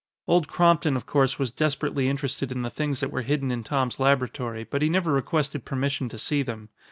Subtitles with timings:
[0.27, 3.99] Old Crompton, of course, was desperately interested in the things that were hidden in Tom's
[3.99, 6.69] laboratory, but he never requested permission to see them.